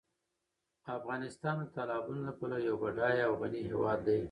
[0.97, 4.19] افغانستان د تالابونو له پلوه یو بډایه او غني هېواد دی.